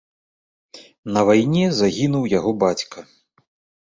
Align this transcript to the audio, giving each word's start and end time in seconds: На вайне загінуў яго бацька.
На 1.17 1.21
вайне 1.27 1.65
загінуў 1.79 2.23
яго 2.37 2.51
бацька. 2.65 2.99